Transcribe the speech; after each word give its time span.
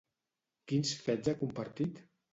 Quins 0.71 0.93
fets 1.03 1.29
ha 1.33 1.37
compartit? 1.45 2.01